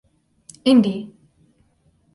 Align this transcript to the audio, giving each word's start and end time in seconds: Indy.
Indy. 0.65 1.13